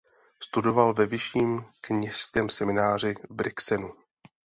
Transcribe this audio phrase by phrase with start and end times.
[0.43, 3.91] Studoval ve vyšším kněžském semináři v Brixenu.